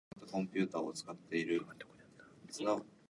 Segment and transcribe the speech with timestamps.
[0.15, 1.97] He cleared waivers, and was reassigned once more
[2.47, 2.85] to the RedHawks.